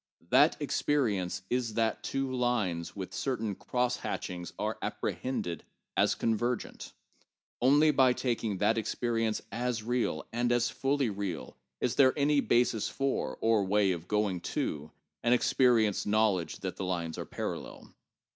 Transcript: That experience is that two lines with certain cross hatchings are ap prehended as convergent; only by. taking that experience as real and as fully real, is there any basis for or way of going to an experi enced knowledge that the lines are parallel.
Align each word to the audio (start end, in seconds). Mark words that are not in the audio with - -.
That 0.31 0.59
experience 0.59 1.43
is 1.51 1.75
that 1.75 2.01
two 2.01 2.33
lines 2.33 2.95
with 2.95 3.13
certain 3.13 3.53
cross 3.53 3.97
hatchings 3.97 4.51
are 4.57 4.79
ap 4.81 4.99
prehended 4.99 5.61
as 5.95 6.15
convergent; 6.15 6.93
only 7.61 7.91
by. 7.91 8.13
taking 8.13 8.57
that 8.57 8.79
experience 8.79 9.43
as 9.51 9.83
real 9.83 10.25
and 10.33 10.51
as 10.51 10.71
fully 10.71 11.11
real, 11.11 11.55
is 11.81 11.97
there 11.97 12.17
any 12.17 12.39
basis 12.39 12.89
for 12.89 13.37
or 13.41 13.63
way 13.63 13.91
of 13.91 14.07
going 14.07 14.41
to 14.57 14.89
an 15.21 15.33
experi 15.33 15.85
enced 15.85 16.07
knowledge 16.07 16.61
that 16.61 16.77
the 16.77 16.83
lines 16.83 17.19
are 17.19 17.25
parallel. 17.27 17.93